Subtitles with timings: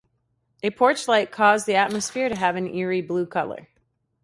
[0.63, 3.69] A porch light caused the atmosphere to have an eerie blue color.